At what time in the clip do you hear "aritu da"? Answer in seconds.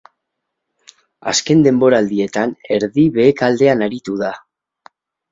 3.89-4.31